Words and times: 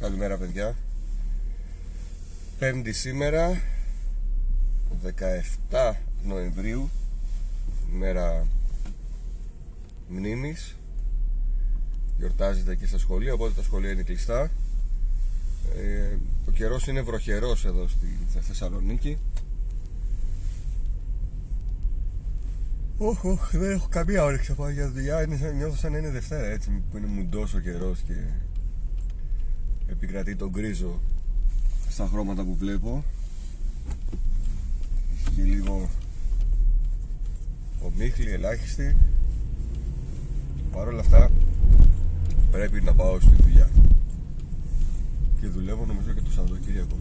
Καλημέρα 0.00 0.36
παιδιά. 0.36 0.76
Πέμπτη 2.58 2.92
σήμερα 2.92 3.62
17 5.70 5.94
Νοεμβρίου 6.24 6.90
Μέρα 7.92 8.46
μνήμης. 10.08 10.76
Γιορτάζεται 12.18 12.74
και 12.74 12.86
στα 12.86 12.98
σχολεία 12.98 13.32
Οπότε 13.32 13.52
τα 13.54 13.62
σχολεία 13.62 13.90
είναι 13.90 14.02
κλειστά. 14.02 14.50
Ε, 15.76 16.16
Ο 16.48 16.50
καιρός 16.50 16.86
είναι 16.86 17.02
βροχερός 17.02 17.64
εδώ 17.64 17.88
στη 17.88 18.18
Θεσσαλονίκη. 18.40 19.18
Όχι, 22.98 23.38
δεν 23.58 23.70
έχω 23.70 23.88
καμία 23.90 24.24
όρεξη 24.24 24.50
να 24.50 24.56
πάω 24.56 24.68
για 24.68 24.90
δουλειά. 24.90 25.26
Νιώθω 25.56 25.76
σαν 25.76 25.92
να 25.92 25.98
είναι 25.98 26.10
Δευτέρα 26.10 26.46
έτσι 26.46 26.82
που 26.90 26.96
είναι 26.96 27.06
μουντός 27.06 27.54
ο 27.54 27.60
καιρός 27.60 28.00
και 28.06 28.14
επικρατεί 29.86 30.36
τον 30.36 30.50
γκρίζο 30.50 31.00
στα 31.88 32.06
χρώματα 32.06 32.44
που 32.44 32.56
βλέπω. 32.56 33.04
Και 35.36 35.42
λίγο 35.42 35.88
ομίχλη, 37.80 38.30
ελάχιστη. 38.30 38.96
Παρ' 40.72 40.88
όλα 40.88 41.00
αυτά 41.00 41.30
πρέπει 42.50 42.80
να 42.82 42.94
πάω 42.94 43.20
στη 43.20 43.34
δουλειά. 43.42 43.70
Και 45.40 45.46
δουλεύω 45.46 45.86
νομίζω 45.86 46.12
και 46.12 46.20
το 46.20 46.30
Σαββατοκύριακο. 46.30 46.96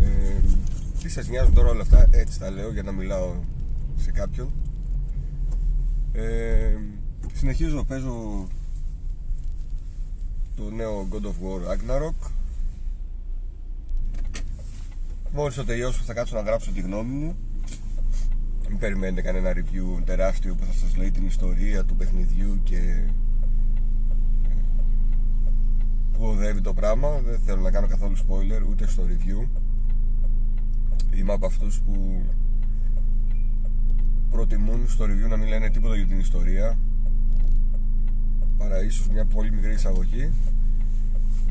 Ε, 0.00 0.40
τι 1.02 1.08
σας 1.08 1.28
νοιάζουν 1.28 1.54
τώρα 1.54 1.68
όλα 1.68 1.82
αυτά 1.82 2.06
έτσι 2.10 2.38
τα 2.38 2.50
λέω 2.50 2.72
για 2.72 2.82
να 2.82 2.92
μιλάω 2.92 3.34
σε 3.96 4.10
κάποιον. 4.10 4.48
Ε, 6.12 6.76
συνεχίζω 7.32 7.84
παίζω 7.84 8.46
το 10.56 10.70
νέο 10.70 11.08
God 11.10 11.24
of 11.24 11.34
War 11.42 11.72
Ragnarok. 11.72 12.30
Μόλις 15.32 15.54
το 15.54 15.64
τελειώσω 15.64 16.02
θα 16.02 16.14
κάτσω 16.14 16.34
να 16.34 16.42
γράψω 16.42 16.70
τη 16.70 16.80
γνώμη 16.80 17.12
μου. 17.12 17.36
Μην 18.68 18.78
περιμένετε 18.78 19.22
κανένα 19.22 19.52
review 19.52 20.02
τεράστιο 20.04 20.54
που 20.54 20.64
θα 20.64 20.72
σας 20.72 20.96
λέει 20.96 21.10
την 21.10 21.26
ιστορία 21.26 21.84
του 21.84 21.96
παιχνιδιού 21.96 22.60
και 22.64 22.76
ε, 22.76 23.10
που 26.12 26.24
οδεύει 26.24 26.60
το 26.60 26.74
πράγμα. 26.74 27.20
Δεν 27.24 27.40
θέλω 27.40 27.60
να 27.60 27.70
κάνω 27.70 27.86
καθόλου 27.86 28.16
spoiler 28.16 28.68
ούτε 28.70 28.86
στο 28.86 29.02
review. 29.02 29.48
Είμαι 31.14 31.32
από 31.32 31.46
αυτούς 31.46 31.80
που 31.80 32.22
προτιμούν 34.30 34.88
στο 34.88 35.04
review 35.04 35.28
να 35.28 35.36
μην 35.36 35.48
λένε 35.48 35.70
τίποτα 35.70 35.96
για 35.96 36.06
την 36.06 36.18
ιστορία 36.18 36.78
παρά 38.58 38.84
ίσως 38.84 39.08
μια 39.08 39.24
πολύ 39.24 39.52
μικρή 39.52 39.72
εισαγωγή 39.72 40.30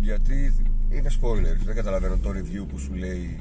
γιατί 0.01 0.53
είναι 0.89 1.09
spoilers. 1.21 1.61
Δεν 1.65 1.75
καταλαβαίνω 1.75 2.17
το 2.17 2.29
review 2.29 2.65
που 2.69 2.79
σου 2.79 2.93
λέει 2.93 3.39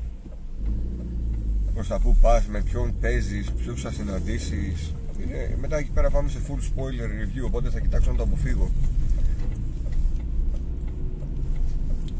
προς 1.75 1.89
τα 1.89 2.01
που 2.01 2.17
πας, 2.21 2.47
με 2.47 2.61
ποιον 2.61 2.95
παίζεις, 3.01 3.51
ποιους 3.53 3.83
θα 3.83 3.91
συναντήσεις. 3.93 4.95
Είναι, 5.23 5.57
μετά 5.61 5.77
εκεί 5.77 5.91
πέρα 5.91 6.11
πάμε 6.11 6.29
σε 6.29 6.39
full 6.49 6.61
spoiler 6.61 7.09
review 7.23 7.45
οπότε 7.47 7.71
θα 7.71 7.81
κοιτάξω 7.81 8.11
να 8.11 8.17
το 8.17 8.23
αποφύγω. 8.23 8.71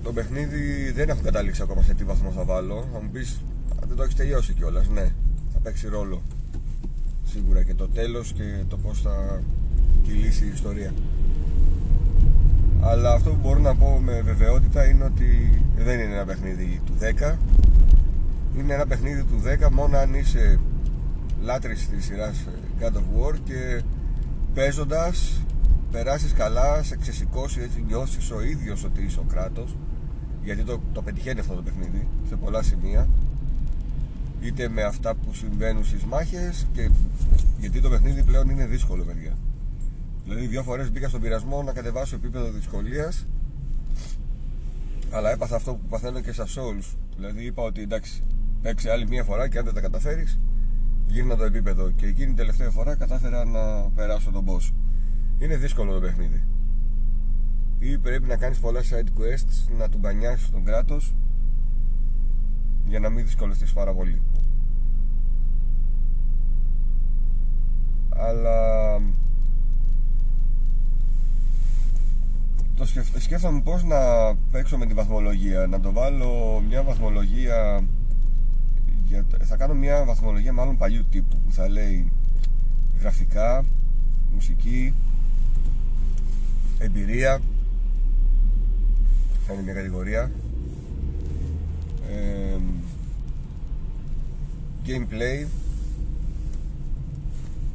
Το 0.03 0.13
παιχνίδι 0.13 0.91
δεν 0.91 1.09
έχω 1.09 1.21
καταλήξει 1.23 1.63
ακόμα 1.63 1.83
σε 1.83 1.95
τι 1.95 2.05
βαθμό 2.05 2.31
θα 2.31 2.45
βάλω. 2.45 2.89
Θα 2.93 3.01
μου 3.01 3.11
πεις 3.11 3.41
δεν 3.87 3.97
το 3.97 4.03
έχεις 4.03 4.15
τελειώσει 4.15 4.53
κιόλας. 4.53 4.89
ναι 4.89 5.13
θα 5.53 5.59
παίξει 5.63 5.89
ρόλο 5.89 6.23
σίγουρα 7.25 7.63
και 7.63 7.75
το 7.75 7.89
τέλος 7.89 8.33
και 8.33 8.65
το 8.69 8.77
πως 8.77 9.01
θα 9.01 9.43
κυλήσει 10.03 10.45
η 10.45 10.51
ιστορία 10.55 10.93
αλλά 12.87 13.13
αυτό 13.13 13.31
που 13.31 13.39
μπορώ 13.43 13.61
να 13.61 13.75
πω 13.75 14.01
με 14.05 14.21
βεβαιότητα 14.21 14.85
είναι 14.85 15.05
ότι 15.05 15.63
δεν 15.77 16.01
είναι 16.01 16.15
ένα 16.15 16.25
παιχνίδι 16.25 16.81
του 16.87 16.93
10 17.31 17.37
είναι 18.59 18.75
ένα 18.75 18.87
παιχνίδι 18.87 19.23
του 19.23 19.43
10 19.67 19.71
μόνο 19.73 19.97
αν 19.97 20.15
είσαι 20.15 20.61
λάτρης 21.43 21.89
της 21.89 22.05
σειράς 22.05 22.37
ε, 22.41 22.85
God 22.85 22.93
of 22.93 22.99
War 22.99 23.35
και 23.45 23.83
παίζοντας 24.55 25.43
περάσεις 25.91 26.33
καλά, 26.33 26.83
σε 26.83 26.97
ξεσηκώσει 26.97 27.61
έτσι 27.61 27.85
νιώσεις 27.87 28.31
ο 28.31 28.43
ίδιος 28.43 28.85
ότι 28.85 29.03
είσαι 29.03 29.19
ο 29.19 29.25
κράτος 29.29 29.77
γιατί 30.43 30.63
το, 30.63 30.81
το 30.93 31.03
πετυχαίνει 31.03 31.41
αυτό 31.41 31.55
το 31.55 31.63
παιχνίδι 31.63 32.07
σε 32.29 32.37
πολλά 32.37 32.63
σημεία. 32.63 33.09
Είτε 34.41 34.69
με 34.69 34.83
αυτά 34.83 35.15
που 35.15 35.35
συμβαίνουν 35.35 35.85
στις 35.85 36.05
μάχες 36.05 36.67
και 36.73 36.91
γιατί 37.59 37.81
το 37.81 37.89
παιχνίδι 37.89 38.23
πλέον 38.23 38.49
είναι 38.49 38.67
δύσκολο 38.67 39.05
παιδιά 39.05 39.33
δηλαδή 40.25 40.47
δύο 40.47 40.63
φορές 40.63 40.91
μπήκα 40.91 41.09
στον 41.09 41.21
πειρασμό 41.21 41.63
να 41.63 41.73
κατεβάσω 41.73 42.17
επίπεδο 42.17 42.51
δυσκολίας 42.51 43.27
αλλά 45.11 45.31
έπαθα 45.31 45.57
αυτό 45.57 45.75
που 45.75 45.89
παθαίνω 45.89 46.21
και 46.21 46.33
στα 46.33 46.45
Souls. 46.45 46.97
Δηλαδή 47.17 47.45
είπα 47.45 47.63
ότι 47.63 47.83
εντάξει 47.83 48.23
παίξει 48.63 48.89
άλλη 48.89 49.09
μία 49.09 49.25
φορά 49.25 49.49
και 49.49 49.59
αν 49.59 49.65
δεν 49.65 49.75
τα 49.75 49.81
καταφέρεις 49.81 50.39
γύρνα 51.07 51.37
το 51.37 51.45
επίπεδο. 51.45 51.91
Και 51.91 52.07
εκείνη 52.07 52.27
την 52.27 52.37
τελευταία 52.37 52.71
φορά 52.71 52.95
κατάφερα 52.95 53.45
να 53.45 53.91
περάσω 53.95 54.31
τον 54.31 54.45
boss. 54.49 54.73
Είναι 55.39 55.57
δύσκολο 55.57 55.93
το 55.93 56.01
παιχνίδι. 56.01 56.45
Ή 57.79 57.99
πρέπει 57.99 58.27
να 58.27 58.37
κάνεις 58.37 58.59
πολλά 58.59 58.81
side 58.81 59.21
quests 59.21 59.77
να 59.79 59.89
του 59.89 59.99
μπανιάσεις 59.99 60.51
τον 60.51 60.65
κράτος 60.65 61.15
για 62.87 62.99
να 62.99 63.09
μην 63.09 63.25
δυσκολευτείς 63.25 63.73
πάρα 63.73 63.95
πολύ 63.95 64.23
αλλά 68.17 68.99
το 72.95 73.21
σκέφτομαι 73.21 73.61
πως 73.61 73.85
να 73.85 73.97
παίξω 74.51 74.79
με 74.79 74.87
τη 74.87 74.95
βαθμολογία 74.95 75.67
να 75.67 75.81
το 75.81 75.93
βάλω 75.93 76.63
μια 76.69 76.83
βαθμολογία 76.83 77.85
για, 79.07 79.25
θα 79.43 79.57
κάνω 79.57 79.75
μια 79.75 80.05
βαθμολογία 80.05 80.53
μάλλον 80.53 80.77
παλιού 80.77 81.05
τύπου 81.11 81.41
που 81.41 81.53
θα 81.53 81.69
λέει 81.69 82.13
γραφικά 83.01 83.65
μουσική 84.35 84.95
εμπειρία 86.79 87.41
θα 89.47 89.53
είναι 89.53 89.63
μια 89.63 89.75
κατηγορία 89.75 90.31
ε, 92.11 92.59
gameplay 94.87 95.47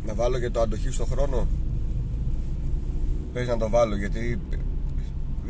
να 0.06 0.13
βάλω 0.13 0.40
και 0.40 0.50
το 0.50 0.62
αντοχή 0.62 0.91
στο 0.91 1.06
χρόνο. 1.06 1.47
Πες 3.34 3.47
να 3.47 3.58
το 3.58 3.69
βάλω 3.69 3.96
γιατί 3.96 4.40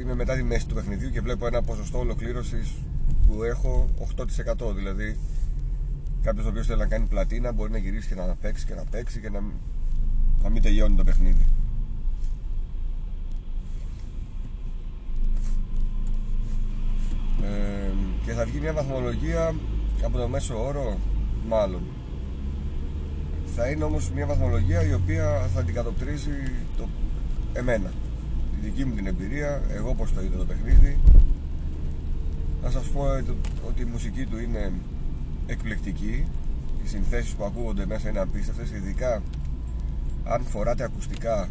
είμαι 0.01 0.15
μετά 0.15 0.35
τη 0.35 0.43
μέση 0.43 0.67
του 0.67 0.75
παιχνιδιού 0.75 1.09
και 1.09 1.21
βλέπω 1.21 1.47
ένα 1.47 1.61
ποσοστό 1.61 1.99
ολοκλήρωσης 1.99 2.73
που 3.27 3.43
έχω 3.43 3.89
8% 4.17 4.75
δηλαδή 4.75 5.17
κάποιος 6.23 6.45
ο 6.45 6.49
οποίος 6.49 6.65
θέλει 6.67 6.79
να 6.79 6.85
κάνει 6.85 7.05
πλατίνα 7.05 7.51
μπορεί 7.51 7.71
να 7.71 7.77
γυρίσει 7.77 8.07
και 8.07 8.15
να 8.15 8.35
παίξει 8.41 8.65
και 8.65 8.73
να 8.73 8.83
παίξει 8.91 9.19
και 9.19 9.29
να, 9.29 9.43
να 10.43 10.49
μην 10.49 10.61
τελειώνει 10.61 10.95
το 10.95 11.03
παιχνίδι. 11.03 11.45
Ε, 17.43 17.91
και 18.25 18.31
θα 18.31 18.45
βγει 18.45 18.59
μια 18.59 18.73
βαθμολογία 18.73 19.55
από 20.03 20.17
το 20.17 20.27
μέσο 20.27 20.65
όρο 20.65 20.97
μάλλον. 21.47 21.81
Θα 23.55 23.69
είναι 23.69 23.83
όμως 23.83 24.11
μια 24.11 24.25
βαθμολογία 24.25 24.83
η 24.83 24.93
οποία 24.93 25.49
θα 25.53 25.59
αντικατοπτρίζει 25.59 26.51
το 26.77 26.87
εμένα 27.53 27.91
τη 28.59 28.69
δική 28.69 28.85
μου 28.85 28.95
την 28.95 29.07
εμπειρία 29.07 29.61
εγώ 29.71 29.93
πως 29.93 30.13
το 30.13 30.21
είδα 30.21 30.37
το 30.37 30.45
παιχνίδι. 30.45 30.99
Να 32.63 32.69
σας 32.69 32.87
πω 32.87 33.01
ότι 33.67 33.81
η 33.81 33.85
μουσική 33.85 34.25
του 34.25 34.39
είναι 34.39 34.71
εκπληκτική. 35.47 36.27
Οι 36.83 36.87
συνθέσεις 36.87 37.33
που 37.33 37.43
ακούγονται 37.43 37.85
μέσα 37.85 38.09
είναι 38.09 38.19
απίστευτες 38.19 38.71
ειδικά 38.71 39.21
αν 40.23 40.43
φοράτε 40.43 40.83
ακουστικά 40.83 41.49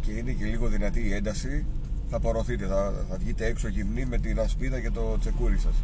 και 0.00 0.10
είναι 0.10 0.32
και 0.32 0.44
λίγο 0.44 0.68
δυνατή 0.68 1.00
η 1.00 1.14
ένταση 1.14 1.64
θα 2.10 2.16
απορροθείτε, 2.16 2.66
θα, 2.66 3.04
θα 3.10 3.16
βγείτε 3.16 3.46
έξω 3.46 3.68
γυμνή 3.68 4.04
με 4.04 4.18
την 4.18 4.40
ασπίδα 4.40 4.80
και 4.80 4.90
το 4.90 5.18
τσεκούρι 5.18 5.58
σας. 5.58 5.74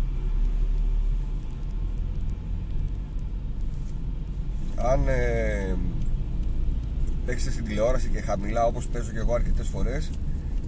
Αν 4.76 5.08
ε, 5.08 5.76
παίξετε 7.26 7.50
στην 7.50 7.64
τηλεόραση 7.64 8.08
και 8.08 8.20
χαμηλά 8.20 8.64
όπως 8.64 8.86
παίζω 8.86 9.10
και 9.10 9.18
εγώ 9.18 9.34
αρκετές 9.34 9.68
φορές 9.68 10.10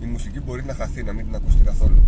η 0.00 0.06
μουσική 0.06 0.40
μπορεί 0.40 0.64
να 0.64 0.74
χαθεί, 0.74 1.02
να 1.02 1.12
μην 1.12 1.24
την 1.24 1.34
ακούσετε 1.34 1.64
καθόλου. 1.64 2.02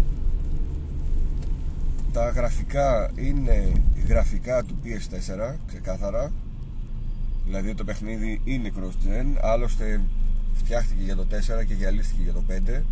Τα 2.12 2.28
γραφικά 2.28 3.10
είναι 3.16 3.72
γραφικά 4.08 4.64
του 4.64 4.76
PS4 4.84 5.54
ξεκάθαρα. 5.66 6.32
Δηλαδή 7.44 7.74
το 7.74 7.84
παιχνίδι 7.84 8.40
είναι 8.44 8.72
cross-gen. 8.76 9.38
Άλλωστε 9.40 10.00
φτιάχτηκε 10.54 11.02
για 11.02 11.16
το 11.16 11.26
4 11.62 11.66
και 11.66 11.74
γυαλίστηκε 11.74 12.22
για 12.22 12.32
το 12.32 12.42
5 12.48 12.82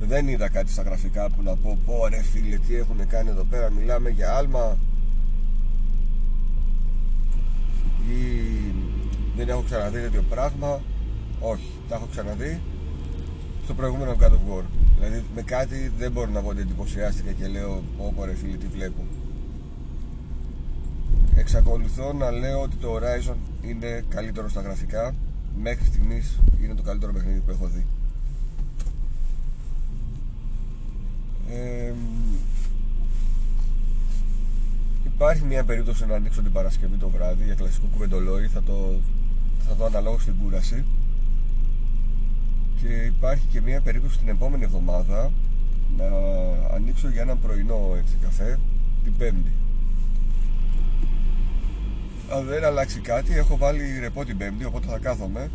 δεν 0.00 0.28
είδα 0.28 0.48
κάτι 0.48 0.70
στα 0.70 0.82
γραφικά 0.82 1.30
που 1.30 1.42
να 1.42 1.56
πω 1.56 1.78
πω 1.86 2.06
ρε 2.06 2.22
φίλε 2.22 2.56
τι 2.56 2.74
έχουν 2.74 3.06
κάνει 3.06 3.28
εδώ 3.28 3.44
πέρα 3.44 3.70
μιλάμε 3.70 4.10
για 4.10 4.34
άλμα 4.36 4.78
ή 8.08 8.24
δεν 9.36 9.48
έχω 9.48 9.62
ξαναδεί 9.62 10.00
τέτοιο 10.00 10.22
πράγμα 10.22 10.80
όχι, 11.40 11.70
τα 11.88 11.94
έχω 11.94 12.06
ξαναδεί 12.10 12.60
στο 13.70 13.78
προηγούμενο 13.78 14.16
God 14.20 14.24
of 14.24 14.58
War. 14.58 14.64
Δηλαδή 14.98 15.24
με 15.34 15.42
κάτι 15.42 15.92
δεν 15.98 16.12
μπορώ 16.12 16.30
να 16.30 16.40
πω 16.40 16.48
ότι 16.48 16.60
εντυπωσιάστηκα 16.60 17.32
και 17.32 17.46
λέω 17.46 17.82
Ω 17.98 18.24
ρε 18.24 18.34
φίλε 18.34 18.56
τι 18.56 18.66
βλέπω 18.66 19.02
Εξακολουθώ 21.36 22.12
να 22.12 22.30
λέω 22.30 22.60
ότι 22.60 22.76
το 22.76 22.96
Horizon 22.96 23.36
είναι 23.62 24.04
καλύτερο 24.08 24.48
στα 24.48 24.60
γραφικά. 24.60 25.14
Μέχρι 25.62 25.84
στιγμής 25.84 26.40
είναι 26.62 26.74
το 26.74 26.82
καλύτερο 26.82 27.12
παιχνίδι 27.12 27.40
που 27.40 27.50
έχω 27.50 27.66
δει. 27.66 27.86
Ε, 31.50 31.92
Υπάρχει 35.04 35.44
μια 35.44 35.64
περίπτωση 35.64 36.06
να 36.06 36.14
ανοίξω 36.14 36.42
την 36.42 36.52
Παρασκευή 36.52 36.96
το 36.96 37.08
βράδυ 37.08 37.44
για 37.44 37.54
κλασικό 37.54 37.86
κουβεντολόι. 37.92 38.46
Θα 38.46 38.62
το, 38.62 39.00
θα 39.68 39.74
το 39.74 39.84
αναλόγω 39.84 40.18
στην 40.18 40.34
κούραση 40.42 40.84
και 42.80 42.88
υπάρχει 42.88 43.46
και 43.46 43.60
μια 43.60 43.80
περίπτωση 43.80 44.18
την 44.18 44.28
επόμενη 44.28 44.64
εβδομάδα 44.64 45.32
να 45.96 46.06
ανοίξω 46.74 47.08
για 47.08 47.22
ένα 47.22 47.36
πρωινό 47.36 47.94
έτσι, 47.96 48.16
καφέ 48.22 48.58
την 49.04 49.16
Πέμπτη. 49.16 49.52
Αν 52.32 52.44
δεν 52.44 52.64
αλλάξει 52.64 53.00
κάτι, 53.00 53.36
έχω 53.36 53.56
βάλει 53.56 53.98
ρεπό 54.00 54.24
την 54.24 54.36
Πέμπτη, 54.36 54.64
οπότε 54.64 54.86
θα 54.86 54.98
κάθομαι. 54.98 55.50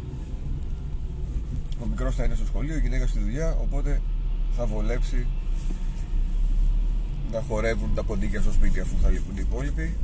Ο 1.83 1.85
μικρός 1.89 2.15
θα 2.15 2.23
είναι 2.23 2.35
στο 2.35 2.45
σχολείο, 2.45 2.75
η 2.75 2.79
γυναίκα 2.79 3.07
στη 3.07 3.19
δουλειά, 3.19 3.57
οπότε 3.61 4.01
θα 4.57 4.65
βολέψει 4.65 5.27
να 7.31 7.41
χορεύουν 7.47 7.93
τα 7.95 8.03
ποντίκια 8.03 8.41
στο 8.41 8.51
σπίτι 8.51 8.79
αφού 8.79 8.95
θα 9.01 9.09
λείπουν 9.09 9.37
οι 9.37 9.45
υπόλοιποι. 9.49 9.97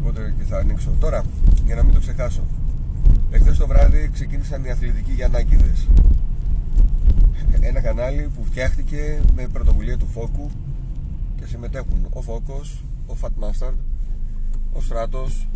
Οπότε 0.00 0.34
και 0.38 0.44
θα 0.44 0.58
ανοίξω. 0.58 0.90
Τώρα, 1.00 1.24
για 1.66 1.74
να 1.74 1.82
μην 1.82 1.94
το 1.94 2.00
ξεχάσω, 2.00 2.42
Εχθές 3.34 3.58
το 3.58 3.66
βράδυ 3.66 4.10
ξεκίνησαν 4.12 4.64
οι 4.64 4.70
αθλητικοί 4.70 5.12
Γιαννάκηδες 5.12 5.88
Ένα 7.60 7.80
κανάλι 7.80 8.30
που 8.36 8.44
φτιάχτηκε 8.44 9.20
με 9.34 9.46
πρωτοβουλία 9.52 9.96
του 9.96 10.06
Φόκου 10.06 10.50
και 11.36 11.46
συμμετέχουν 11.46 12.06
ο 12.12 12.20
Φόκος, 12.20 12.82
ο 13.06 13.16
Fat 13.20 13.44
Master, 13.44 13.72
ο 14.72 14.80
Στράτος 14.80 15.48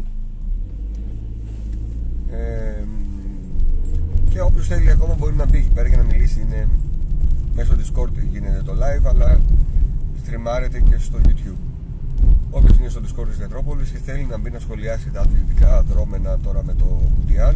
ε, 2.31 2.85
και 4.29 4.41
όποιος 4.41 4.67
θέλει 4.67 4.91
ακόμα 4.91 5.15
μπορεί 5.15 5.35
να 5.35 5.47
μπει 5.47 5.59
εκεί 5.59 5.73
πέρα 5.75 5.89
για 5.89 5.97
να 5.97 6.03
μιλήσει. 6.03 6.41
Είναι 6.41 6.69
μέσω 7.55 7.75
Discord 7.75 8.13
γίνεται 8.31 8.63
το 8.63 8.73
live 8.73 9.07
αλλά 9.07 9.41
στριμάρεται 10.23 10.81
και 10.81 10.99
στο 10.99 11.19
YouTube 11.25 11.78
Όποιο 12.51 12.75
είναι 12.81 12.89
στο 12.89 13.01
Discord 13.01 13.27
τη 13.31 13.37
Διατρόπολης 13.37 13.91
και 13.91 13.99
θέλει 13.99 14.25
να 14.25 14.39
μπει 14.39 14.51
να 14.51 14.59
σχολιάσει 14.59 15.11
τα 15.11 15.21
αθλητικά 15.21 15.83
δρόμενα 15.83 16.39
τώρα 16.39 16.65
με 16.65 16.75
το 16.75 17.01
Mundial, 17.17 17.55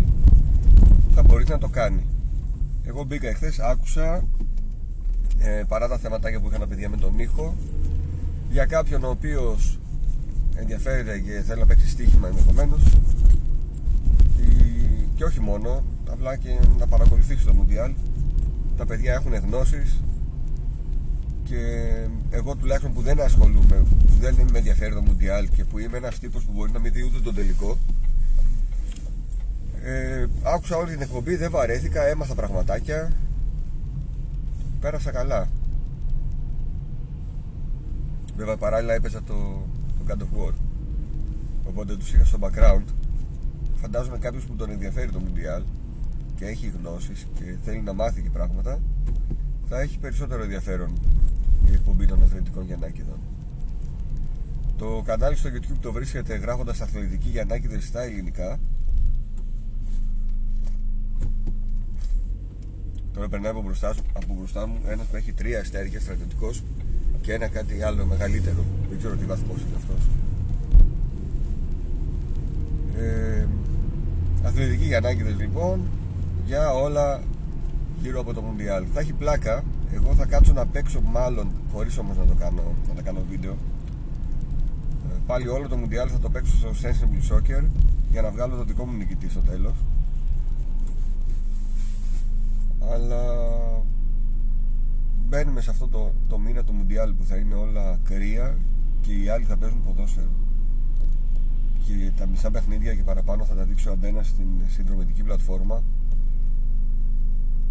θα 1.15 1.23
μπορείτε 1.23 1.53
να 1.53 1.59
το 1.59 1.69
κάνει. 1.69 2.07
Εγώ 2.85 3.05
μπήκα 3.05 3.29
εχθές, 3.29 3.59
άκουσα 3.59 4.25
ε, 5.39 5.63
παρά 5.69 5.89
τα 5.89 5.99
θέματα 5.99 6.41
που 6.41 6.49
είχαν 6.49 6.69
παιδιά 6.69 6.89
με 6.89 6.97
τον 6.97 7.19
ήχο 7.19 7.55
για 8.51 8.65
κάποιον 8.65 9.05
ο 9.05 9.09
οποίος 9.09 9.79
ενδιαφέρεται 10.55 11.19
και 11.19 11.43
θέλει 11.47 11.61
να 11.61 11.67
παίξει 11.67 11.89
στοίχημα 11.89 12.29
ενδεχομένως 12.29 12.83
και 15.23 15.29
όχι 15.29 15.41
μόνο, 15.41 15.83
απλά 16.11 16.37
και 16.37 16.59
να 16.79 16.87
παρακολουθήσει 16.87 17.45
το 17.45 17.55
Mundial. 17.59 17.95
Τα 18.77 18.87
παιδιά 18.87 19.13
έχουν 19.13 19.35
γνώσεις 19.35 20.01
και 21.53 22.07
εγώ 22.31 22.55
τουλάχιστον 22.57 22.93
που 22.93 23.03
δεν 23.03 23.21
ασχολούμαι, 23.21 23.85
που 23.89 24.15
δεν 24.21 24.35
με 24.35 24.59
ενδιαφέρει 24.59 24.95
το 24.95 25.03
Μουντιάλ 25.03 25.49
και 25.49 25.65
που 25.65 25.79
είμαι 25.79 25.97
ένας 25.97 26.19
τύπος 26.19 26.45
που 26.45 26.53
μπορεί 26.53 26.73
να 26.73 26.79
μην 26.79 26.93
δει 26.93 27.03
ούτε 27.03 27.21
τον 27.21 27.35
τελικό 27.35 27.79
ε, 29.83 30.27
άκουσα 30.43 30.77
όλη 30.77 30.91
την 30.91 31.01
εκπομπή, 31.01 31.37
δεν 31.37 31.51
βαρέθηκα, 31.51 32.03
έμαθα 32.07 32.35
πραγματάκια 32.35 33.13
πέρασα 34.81 35.11
καλά. 35.11 35.49
Βέβαια 38.37 38.57
παράλληλα 38.57 38.95
έπαιζα 38.95 39.23
το, 39.23 39.67
το 39.99 40.05
God 40.09 40.21
of 40.21 40.49
War 40.49 40.53
οπότε 41.65 41.97
τους 41.97 42.13
είχα 42.13 42.25
στο 42.25 42.39
background. 42.41 42.85
Φαντάζομαι 43.77 44.19
κάποιος 44.19 44.45
που 44.45 44.55
τον 44.55 44.71
ενδιαφέρει 44.71 45.11
το 45.11 45.19
Μουντιάλ 45.19 45.63
και 46.37 46.45
έχει 46.45 46.73
γνώσεις 46.83 47.27
και 47.35 47.45
θέλει 47.65 47.81
να 47.81 47.93
μάθει 47.93 48.23
και 48.23 48.31
πράγματα 48.31 48.81
θα 49.69 49.81
έχει 49.81 49.99
περισσότερο 49.99 50.43
ενδιαφέρον 50.43 50.93
η 51.71 51.73
εκπομπή 51.73 52.07
των 52.07 52.23
αθλητικών 52.23 52.65
Γιαννάκηδων. 52.65 53.19
Το 54.79 55.03
κανάλι 55.05 55.37
στο 55.37 55.51
YouTube 55.53 55.79
το 55.81 55.93
βρίσκεται 55.93 56.37
γράφοντας 56.37 56.81
αθλητική 56.81 57.29
Γιαννάκηδες 57.29 57.85
στα 57.85 58.03
ελληνικά. 58.03 58.59
Τώρα 63.15 63.29
περνάει 63.29 63.51
από 63.51 63.63
μπροστά, 63.63 63.95
από 64.13 64.35
μπροστά 64.39 64.67
μου 64.67 64.77
ένας 64.87 65.07
που 65.07 65.17
έχει 65.17 65.33
τρία 65.33 65.61
αστέρια 65.61 66.01
στρατιωτικός 66.01 66.63
και 67.21 67.33
ένα 67.33 67.49
κάτι 67.49 67.83
άλλο 67.83 68.05
μεγαλύτερο. 68.05 68.65
Δεν 68.89 68.99
ξέρω 68.99 69.17
τι 69.17 69.25
βαθμός 69.25 69.61
είναι 69.61 69.77
αυτός. 69.77 70.09
Ε, 72.97 73.47
αθλητική 74.43 74.85
Γιαννάκηδες 74.85 75.37
λοιπόν 75.37 75.81
για 76.47 76.73
όλα 76.73 77.23
γύρω 78.03 78.21
από 78.21 78.35
το 78.35 78.41
Μουντιάλ. 78.41 78.87
Θα 78.95 79.01
έχει 79.01 79.13
πλάκα 79.13 79.65
εγώ 79.93 80.15
θα 80.15 80.27
κάτσω 80.27 80.53
να 80.53 80.67
παίξω 80.67 81.01
μάλλον 81.01 81.51
χωρίς 81.73 81.99
όμως 81.99 82.17
να 82.17 82.25
το 82.25 82.35
κάνω, 82.35 82.63
να 82.89 82.95
το 82.95 83.03
κάνω 83.03 83.21
βίντεο. 83.31 83.53
Ε, 83.53 85.15
πάλι 85.27 85.49
όλο 85.49 85.69
το 85.69 85.77
Mundial 85.77 86.09
θα 86.09 86.19
το 86.19 86.31
παίξω 86.31 86.57
στο 86.57 86.69
Sensible 86.69 87.33
Soccer 87.33 87.65
για 88.11 88.23
να 88.23 88.31
βγάλω 88.31 88.57
το 88.57 88.65
δικό 88.65 88.85
μου 88.85 88.97
νικητή 88.97 89.29
στο 89.31 89.41
τέλος. 89.41 89.75
Αλλά 92.93 93.23
μπαίνουμε 95.29 95.61
σε 95.61 95.71
αυτό 95.71 95.89
το, 95.89 96.13
το 96.29 96.39
μήνα 96.39 96.63
του 96.65 96.75
Mundial 96.79 97.13
που 97.19 97.25
θα 97.25 97.37
είναι 97.37 97.55
όλα 97.55 97.99
κρύα 98.05 98.59
και 99.01 99.13
οι 99.13 99.29
άλλοι 99.29 99.45
θα 99.45 99.57
παίζουν 99.57 99.83
ποδόσφαιρο. 99.83 100.31
Και 101.87 102.11
τα 102.17 102.27
μισά 102.27 102.51
παιχνίδια 102.51 102.95
και 102.95 103.03
παραπάνω 103.03 103.45
θα 103.45 103.55
τα 103.55 103.65
δείξω 103.65 103.91
αντένας 103.91 104.27
στην 104.27 104.47
συνδρομητική 104.69 105.23
πλατφόρμα 105.23 105.83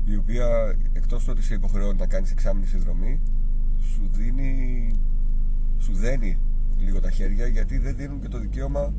η 0.05 0.15
οποία 0.15 0.75
εκτός 0.93 1.23
του 1.23 1.29
ότι 1.31 1.43
σε 1.43 1.53
υποχρεώνει 1.53 1.99
να 1.99 2.07
κάνεις 2.07 2.31
εξάμεινη 2.31 2.65
συνδρομή 2.65 3.19
σου 3.93 4.09
δίνει 4.11 4.93
σου 5.79 5.93
δένει 5.93 6.37
λίγο 6.79 7.01
τα 7.01 7.11
χέρια 7.11 7.47
γιατί 7.47 7.77
δεν 7.77 7.95
δίνουν 7.95 8.21
και 8.21 8.27
το 8.27 8.39
δικαίωμα 8.39 8.93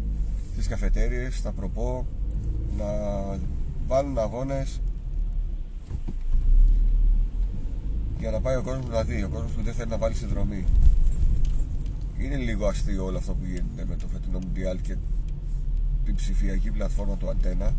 στις 0.53 0.69
καφετέριες, 0.69 1.37
στα 1.37 1.53
προπό 1.53 2.07
να 2.77 2.85
βάλουν 3.87 4.19
αγώνες 4.19 4.81
για 8.19 8.31
να 8.31 8.41
πάει 8.41 8.57
ο 8.57 8.63
κόσμος 8.63 8.89
να 8.89 9.03
δει, 9.03 9.23
ο 9.23 9.29
κόσμος 9.29 9.53
που 9.53 9.63
δεν 9.63 9.75
θέλει 9.75 9.91
να 9.91 9.99
βάλει 9.99 10.15
συνδρομή 10.15 10.65
είναι 12.19 12.37
λίγο 12.37 12.67
αστείο 12.67 13.05
όλο 13.05 13.19
αυτό 13.19 13.35
που 13.35 13.45
γίνεται 13.45 13.85
με 13.89 13.97
το 13.97 14.07
φετινό 14.07 14.39
Μουντιάλ 14.39 14.81
και 14.81 14.97
την 16.05 16.15
ψηφιακή 16.15 16.71
πλατφόρμα 16.71 17.17
του 17.17 17.29
Αντένα 17.29 17.75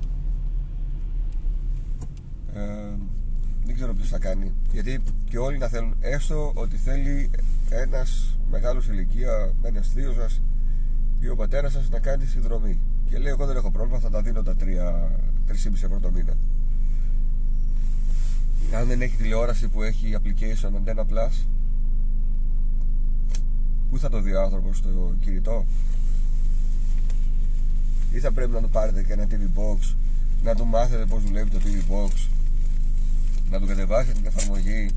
ε, 2.55 2.95
δεν 3.65 3.75
ξέρω 3.75 3.93
ποιος 3.93 4.09
θα 4.09 4.19
κάνει. 4.19 4.51
Γιατί 4.71 5.01
και 5.29 5.37
όλοι 5.37 5.57
να 5.57 5.67
θέλουν, 5.67 5.95
έστω 5.99 6.51
ότι 6.55 6.77
θέλει 6.77 7.29
ένας 7.69 8.37
μεγάλος 8.51 8.87
ηλικία, 8.87 9.53
ένας 9.61 9.87
θείος 9.87 10.15
σας 10.15 10.41
ή 11.19 11.27
ο 11.29 11.35
πατέρας 11.35 11.71
σας 11.71 11.89
να 11.89 11.99
κάνει 11.99 12.25
συνδρομή. 12.25 12.79
Και 13.09 13.17
λέει: 13.17 13.31
Εγώ 13.31 13.45
δεν 13.45 13.55
έχω 13.55 13.71
πρόβλημα, 13.71 13.99
θα 13.99 14.09
τα 14.09 14.21
δίνω 14.21 14.43
τα 14.43 14.55
3,5 14.55 15.83
ευρώ 15.83 15.99
το 15.99 16.11
μήνα. 16.11 16.33
Αν 18.75 18.87
δεν 18.87 19.01
έχει 19.01 19.15
τηλεόραση 19.15 19.67
που 19.67 19.83
έχει 19.83 20.17
application 20.17 20.69
Antenna 20.69 21.01
Plus, 21.01 21.45
πού 23.89 23.99
θα 23.99 24.09
το 24.09 24.21
δει 24.21 24.33
ο 24.33 24.41
άνθρωπος 24.41 24.77
στο 24.77 25.15
κινητό, 25.19 25.65
ή 28.11 28.19
θα 28.19 28.31
πρέπει 28.31 28.51
να 28.51 28.61
του 28.61 28.69
πάρετε 28.69 29.03
και 29.03 29.13
ένα 29.13 29.27
TV 29.29 29.59
Box, 29.59 29.95
να 30.43 30.55
του 30.55 30.65
μάθετε 30.65 31.05
πώς 31.05 31.23
δουλεύει 31.23 31.49
το 31.49 31.59
TV 31.63 31.91
Box, 31.91 32.27
να 33.53 33.59
του 33.59 33.67
κατεβάσει 33.67 34.11
την 34.11 34.25
εφαρμογή 34.25 34.89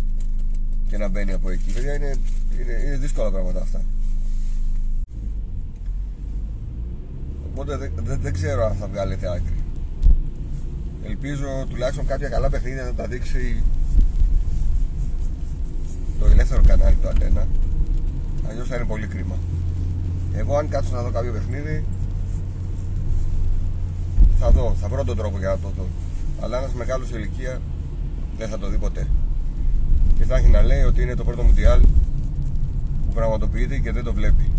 και 0.88 0.96
να 0.96 1.08
μπαίνει 1.08 1.32
από 1.32 1.50
εκεί. 1.50 1.72
Παιδιά 1.72 1.94
είναι, 1.94 2.16
είναι, 2.60 2.72
είναι 2.86 2.96
δύσκολα 2.96 3.30
πράγματα 3.30 3.60
αυτά. 3.60 3.80
Οπότε 7.50 7.76
δεν, 7.76 7.92
δεν, 8.20 8.32
ξέρω 8.32 8.66
αν 8.66 8.76
θα 8.76 8.86
βγάλετε 8.86 9.28
άκρη. 9.28 9.58
Ελπίζω 11.04 11.66
τουλάχιστον 11.68 12.06
κάποια 12.06 12.28
καλά 12.28 12.50
παιχνίδια 12.50 12.84
να 12.84 12.92
τα 12.92 13.06
δείξει 13.06 13.62
το 16.20 16.26
ελεύθερο 16.26 16.62
κανάλι 16.66 16.96
του 16.96 17.08
Αντένα. 17.08 17.46
Αλλιώς 18.48 18.68
θα 18.68 18.76
είναι 18.76 18.84
πολύ 18.84 19.06
κρίμα. 19.06 19.36
Εγώ 20.34 20.56
αν 20.56 20.68
κάτσω 20.68 20.94
να 20.94 21.02
δω 21.02 21.10
κάποιο 21.10 21.32
παιχνίδι 21.32 21.84
θα 24.38 24.50
δω, 24.50 24.74
θα 24.80 24.88
βρω 24.88 25.04
τον 25.04 25.16
τρόπο 25.16 25.38
για 25.38 25.48
να 25.48 25.58
το 25.58 25.72
δω. 25.76 25.86
Αλλά 26.40 26.58
ένας 26.58 26.72
μεγάλος 26.72 27.10
ηλικία 27.10 27.60
δεν 28.38 28.48
θα 28.48 28.58
το 28.58 28.68
δει 28.68 28.78
ποτέ. 28.78 29.06
Και 30.18 30.24
θα 30.24 30.36
έχει 30.36 30.48
να 30.48 30.62
λέει 30.62 30.82
ότι 30.82 31.02
είναι 31.02 31.14
το 31.14 31.24
πρώτο 31.24 31.42
Μουντιάλ 31.42 31.80
που 33.06 33.12
πραγματοποιείται 33.14 33.78
και 33.78 33.92
δεν 33.92 34.04
το 34.04 34.12
βλέπει. 34.12 34.50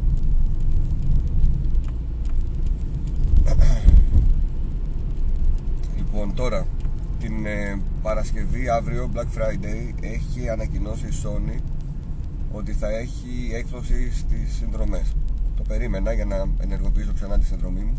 Λοιπόν, 5.98 6.34
τώρα 6.34 6.68
την 7.20 7.46
ε, 7.46 7.82
Παρασκευή 8.02 8.70
αύριο 8.70 9.10
Black 9.14 9.28
Friday 9.38 9.94
έχει 10.02 10.50
ανακοινώσει 10.50 11.06
η 11.06 11.14
Sony 11.24 11.62
ότι 12.52 12.72
θα 12.74 12.88
έχει 12.90 13.52
έκπτωση 13.54 14.12
στις 14.14 14.56
συνδρομές 14.60 15.16
το 15.56 15.64
περίμενα 15.68 16.14
για 16.14 16.26
να 16.26 16.46
ενεργοποιήσω 16.60 17.14
ξανά 17.14 17.40
τη 17.40 17.46
συνδρομή 17.46 17.80
μου 17.80 17.98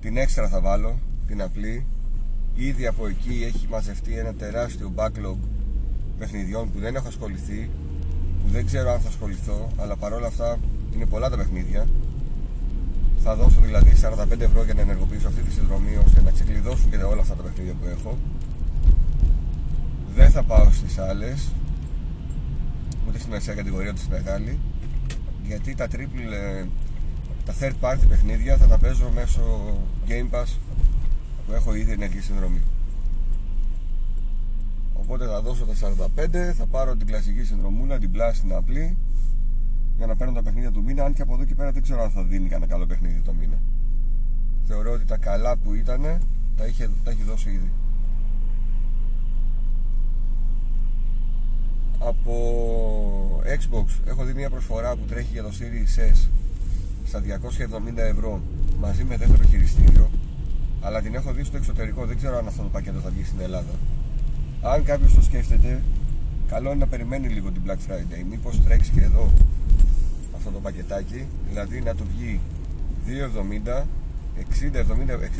την 0.00 0.16
έξτρα 0.16 0.48
θα 0.48 0.60
βάλω 0.60 0.98
την 1.26 1.42
απλή 1.42 1.86
ήδη 2.58 2.86
από 2.86 3.06
εκεί 3.06 3.44
έχει 3.44 3.66
μαζευτεί 3.70 4.18
ένα 4.18 4.34
τεράστιο 4.34 4.92
backlog 4.96 5.36
παιχνιδιών 6.18 6.72
που 6.72 6.78
δεν 6.78 6.94
έχω 6.94 7.08
ασχοληθεί 7.08 7.70
που 8.42 8.48
δεν 8.48 8.66
ξέρω 8.66 8.90
αν 8.90 9.00
θα 9.00 9.08
ασχοληθώ 9.08 9.70
αλλά 9.76 9.96
παρόλα 9.96 10.26
αυτά 10.26 10.58
είναι 10.94 11.06
πολλά 11.06 11.30
τα 11.30 11.36
παιχνίδια. 11.36 11.86
Θα 13.22 13.36
δώσω 13.36 13.60
δηλαδή 13.60 13.92
45 14.02 14.40
ευρώ 14.40 14.64
για 14.64 14.74
να 14.74 14.80
ενεργοποιήσω 14.80 15.28
αυτή 15.28 15.42
τη 15.42 15.50
συνδρομή 15.50 15.96
ώστε 16.06 16.22
να 16.22 16.30
ξεκλειδώσουν 16.30 16.90
και 16.90 16.96
όλα 16.96 17.20
αυτά 17.20 17.34
τα 17.34 17.42
παιχνίδια 17.42 17.72
που 17.72 17.86
έχω. 17.98 18.18
Δεν 20.14 20.30
θα 20.30 20.42
πάω 20.42 20.70
στις 20.72 20.98
άλλες 20.98 21.52
ούτε 23.08 23.18
στη 23.18 23.28
μεσαία 23.30 23.54
κατηγορία 23.54 23.90
ούτε 23.90 24.00
στη 24.00 24.10
μεγάλη 24.10 24.58
γιατί 25.46 25.74
τα 25.74 25.86
triple 25.92 26.32
ε, 26.32 26.64
τα 27.44 27.54
third 27.60 27.72
party 27.80 28.04
παιχνίδια 28.08 28.56
θα 28.56 28.66
τα 28.66 28.78
παίζω 28.78 29.10
μέσω 29.14 29.42
Game 30.08 30.34
Pass 30.34 30.46
που 31.48 31.54
έχω 31.54 31.74
ήδη 31.74 31.92
ενεργή 31.92 32.20
συνδρομή. 32.20 32.60
Οπότε 34.94 35.26
θα 35.26 35.40
δώσω 35.40 35.64
τα 35.64 35.74
45 36.16 36.52
θα 36.56 36.66
πάρω 36.66 36.96
την 36.96 37.06
κλασική 37.06 37.44
συνδρομούλα 37.44 37.98
την 37.98 38.10
Plus 38.14 38.36
την 38.40 38.52
απλή 38.52 38.96
για 39.96 40.06
να 40.06 40.16
παίρνω 40.16 40.32
τα 40.32 40.42
παιχνίδια 40.42 40.70
του 40.70 40.82
μήνα. 40.82 41.04
Αν 41.04 41.14
και 41.14 41.22
από 41.22 41.34
εδώ 41.34 41.44
και 41.44 41.54
πέρα 41.54 41.72
δεν 41.72 41.82
ξέρω 41.82 42.02
αν 42.02 42.10
θα 42.10 42.22
δίνει 42.22 42.48
κανένα 42.48 42.70
καλό 42.70 42.86
παιχνίδι 42.86 43.20
το 43.20 43.32
μήνα. 43.32 43.58
Θεωρώ 44.66 44.92
ότι 44.92 45.04
τα 45.04 45.16
καλά 45.16 45.56
που 45.56 45.74
ήταν 45.74 46.02
τα, 46.56 46.66
είχε, 46.66 46.90
τα 47.04 47.10
έχει 47.10 47.22
δώσει 47.22 47.50
ήδη. 47.50 47.70
Από 51.98 53.42
Xbox 53.44 53.86
έχω 54.06 54.24
δει 54.24 54.32
μια 54.34 54.50
προσφορά 54.50 54.96
που 54.96 55.04
τρέχει 55.04 55.32
για 55.32 55.42
το 55.42 55.50
Series 55.58 56.12
S 56.12 56.28
στα 57.06 57.22
270 57.94 57.96
ευρώ 57.96 58.40
μαζί 58.80 59.04
με 59.04 59.16
δεύτερο 59.16 59.42
χειριστήριο 59.48 60.10
αλλά 60.82 61.00
την 61.00 61.14
έχω 61.14 61.32
δει 61.32 61.44
στο 61.44 61.56
εξωτερικό 61.56 62.06
δεν 62.06 62.16
ξέρω 62.16 62.36
αν 62.36 62.46
αυτό 62.46 62.62
το 62.62 62.68
πακέτο 62.68 63.00
θα 63.00 63.10
βγει 63.10 63.24
στην 63.24 63.40
Ελλάδα. 63.40 63.74
Αν 64.62 64.84
κάποιος 64.84 65.14
το 65.14 65.22
σκέφτεται 65.22 65.82
καλό 66.48 66.70
είναι 66.70 66.78
να 66.78 66.86
περιμένει 66.86 67.28
λίγο 67.28 67.50
την 67.50 67.62
Black 67.66 67.90
Friday. 67.90 68.24
Μήπως 68.30 68.62
τρέξει 68.64 68.90
και 68.90 69.00
εδώ 69.00 69.30
αυτό 70.36 70.50
το 70.50 70.58
πακετάκι 70.60 71.26
δηλαδή 71.48 71.80
να 71.80 71.94
του 71.94 72.06
βγει 72.16 72.40
2,70 73.06 73.82
60, 74.38 74.76
70, 74.76 74.82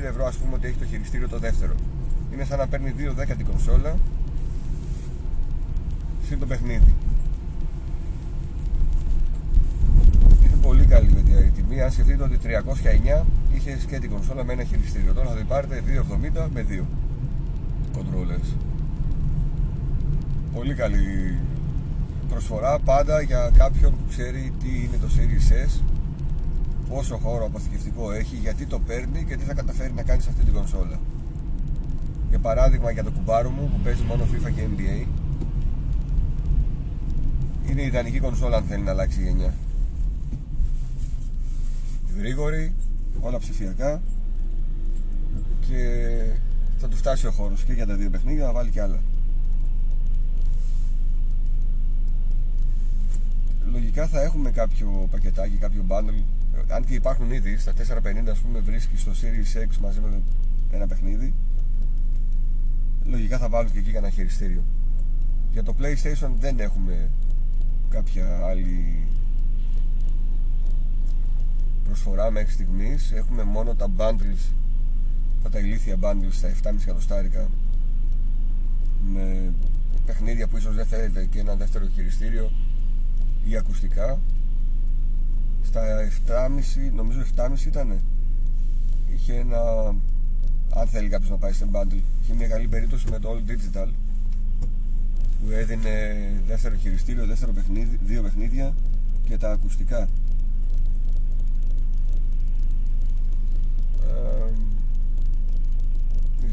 60 0.01 0.05
ευρώ 0.05 0.27
ας 0.27 0.37
πούμε 0.37 0.55
ότι 0.55 0.67
έχει 0.67 0.77
το 0.77 0.85
χειριστήριο 0.85 1.29
το 1.29 1.39
δεύτερο. 1.39 1.75
Είναι 2.33 2.45
σαν 2.45 2.59
να 2.59 2.67
παίρνει 2.67 2.95
2,10 2.99 3.37
την 3.37 3.47
κονσόλα 3.47 3.97
συν 6.29 6.39
το 6.39 6.47
παιχνίδι. 6.47 6.95
Είναι 10.47 10.57
πολύ 10.63 10.85
καλή 10.85 11.13
με 11.13 11.21
τη 11.21 11.51
τιμή. 11.51 11.81
Αν 11.81 11.91
σκεφτείτε 11.93 12.23
ότι 12.23 12.39
309 12.43 13.25
είχε 13.55 13.79
και 13.89 13.99
την 13.99 14.11
κονσόλα 14.11 14.45
με 14.45 14.53
ένα 14.53 14.65
χειριστήριο. 14.65 15.13
Τώρα 15.13 15.29
θα 15.29 15.37
την 15.37 15.47
πάρετε 15.47 15.83
2,70 15.87 16.49
με 16.53 16.67
2 16.71 16.85
controllers 17.97 18.57
πολύ 20.59 20.75
καλή 20.75 21.39
προσφορά 22.29 22.79
πάντα 22.79 23.21
για 23.21 23.51
κάποιον 23.57 23.91
που 23.91 24.05
ξέρει 24.09 24.53
τι 24.63 24.69
είναι 24.69 24.97
το 25.01 25.07
Series 25.17 25.67
S 25.67 25.81
πόσο 26.89 27.17
χώρο 27.17 27.45
αποθηκευτικό 27.45 28.13
έχει 28.13 28.37
γιατί 28.37 28.67
το 28.67 28.79
παίρνει 28.79 29.25
και 29.29 29.37
τι 29.37 29.45
θα 29.45 29.55
καταφέρει 29.55 29.93
να 29.93 30.03
κάνει 30.03 30.21
σε 30.21 30.29
αυτή 30.31 30.45
την 30.45 30.53
κονσόλα. 30.53 31.01
Για 32.29 32.39
παράδειγμα 32.39 32.91
για 32.91 33.05
το 33.05 33.11
κουμπάρο 33.11 33.51
μου 33.51 33.69
που 33.69 33.81
παίζει 33.85 34.03
μόνο 34.03 34.25
FIFA 34.25 34.53
και 34.55 34.63
NBA 34.77 35.07
είναι 37.71 37.83
η 37.83 37.87
ιδανική 37.87 38.21
κονσόλα 38.21 38.57
αν 38.57 38.65
θέλει 38.65 38.83
να 38.83 38.91
αλλάξει 38.91 39.23
γενιά. 39.23 39.55
Γρήγορη 42.17 42.73
όλα 43.21 43.39
ψηφιακά 43.39 44.03
και 45.69 45.81
θα 46.79 46.89
του 46.89 46.97
φτάσει 46.97 47.27
ο 47.27 47.31
χώρος 47.31 47.65
και 47.65 47.73
για 47.73 47.87
τα 47.87 47.95
δύο 47.95 48.11
παιχνίδια 48.11 48.45
να 48.45 48.53
βάλει 48.53 48.71
και 48.71 48.81
άλλα. 48.83 49.01
Λογικά 53.73 54.07
θα 54.07 54.23
έχουμε 54.23 54.51
κάποιο 54.51 55.09
πακετάκι, 55.11 55.57
κάποιο 55.57 55.85
bundle. 55.89 56.23
Αν 56.69 56.85
και 56.85 56.95
υπάρχουν 56.95 57.31
ήδη 57.31 57.59
στα 57.59 57.73
450 57.73 58.29
ας 58.31 58.39
πούμε 58.39 58.59
βρίσκει 58.59 58.97
στο 58.97 59.11
Series 59.11 59.69
X 59.69 59.77
μαζί 59.81 60.01
με 60.01 60.23
ένα 60.71 60.87
παιχνίδι 60.87 61.35
λογικά 63.09 63.39
θα 63.39 63.49
βάλουν 63.49 63.73
και 63.73 63.79
εκεί 63.79 63.91
ένα 63.91 64.11
χειριστήριο. 64.11 64.63
Για 65.53 65.63
το 65.63 65.75
PlayStation 65.79 66.31
δεν 66.39 66.61
έχουμε 66.61 67.11
κάποια 67.89 68.41
άλλη 68.45 68.97
προσφορά 71.89 72.31
μέχρι 72.31 72.53
στιγμής. 72.53 73.13
Έχουμε 73.13 73.43
μόνο 73.43 73.75
τα 73.75 73.87
bundles 73.97 74.53
τα 75.51 75.59
ηλίθια 75.59 75.97
bundles 76.01 76.31
στα 76.31 76.49
7,5 76.63 76.75
εκατοστάρικα 76.81 77.49
με 79.13 79.53
παιχνίδια 80.07 80.49
που 80.49 80.57
ίσως 80.57 80.75
δεν 80.75 80.87
θέλετε 80.87 81.25
και 81.25 81.39
ένα 81.39 81.55
δεύτερο 81.55 81.87
χειριστήριο 81.95 82.51
ή 83.49 83.57
ακουστικά. 83.57 84.21
Στα 85.63 85.81
7,5 86.27 86.93
νομίζω 86.95 87.21
7,5 87.37 87.67
ήταν 87.67 88.01
είχε 89.15 89.35
ένα 89.35 89.95
αν 90.75 90.87
θέλει 90.87 91.09
κάποιος 91.09 91.31
να 91.31 91.37
πάει 91.37 91.53
σε 91.53 91.67
bundle. 91.73 92.01
Είχε 92.23 92.35
μια 92.35 92.49
καλή 92.49 92.69
περίπτωση 92.69 93.11
με 93.11 93.19
το 93.19 93.31
All 93.31 93.51
Digital 93.51 93.89
που 95.41 95.51
έδινε 95.51 95.91
δεύτερο 96.47 96.75
χειριστήριο, 96.77 97.27
δεύτερο 97.27 97.53
παιχνίδι, 97.53 97.99
δύο 98.03 98.23
παιχνίδια 98.23 98.75
και 99.25 99.37
τα 99.37 99.51
ακουστικά 99.51 100.09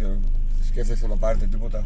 ξέρω, 0.06 0.20
σκέφτεστε 0.68 1.08
να 1.08 1.16
πάρετε 1.16 1.46
τίποτα; 1.46 1.86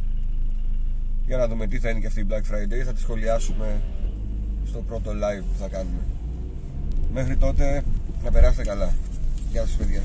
Για 1.26 1.38
να 1.38 1.48
δούμε 1.48 1.68
τι 1.68 1.80
θα 1.80 1.90
είναι 1.90 2.00
και 2.00 2.08
αυτή 2.08 2.20
η 2.20 2.28
Black 2.30 2.54
Friday 2.54 2.84
θα 2.86 2.94
τη 2.94 3.00
σχολιάσουμε 3.00 3.82
στο 4.66 4.80
πρώτο 4.80 5.12
live 5.12 5.44
που 5.44 5.60
θα 5.60 5.68
κάνουμε. 5.68 6.02
Μέχρι 7.14 7.36
τότε 7.38 7.84
να 8.24 8.32
περάσετε 8.32 8.64
καλά. 8.64 8.94
Γεια 9.52 9.62
σας 9.62 9.76
παιδιά. 9.76 10.02